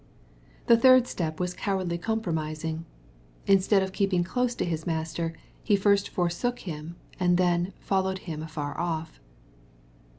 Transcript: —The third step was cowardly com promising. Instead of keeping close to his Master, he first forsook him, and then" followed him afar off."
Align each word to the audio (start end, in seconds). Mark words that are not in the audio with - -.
—The 0.65 0.77
third 0.77 1.05
step 1.05 1.39
was 1.39 1.53
cowardly 1.53 1.99
com 1.99 2.21
promising. 2.21 2.85
Instead 3.45 3.83
of 3.83 3.91
keeping 3.93 4.23
close 4.23 4.55
to 4.55 4.65
his 4.65 4.87
Master, 4.87 5.35
he 5.61 5.75
first 5.75 6.09
forsook 6.09 6.57
him, 6.61 6.95
and 7.19 7.37
then" 7.37 7.73
followed 7.87 8.17
him 8.25 8.41
afar 8.41 8.75
off." 8.79 9.19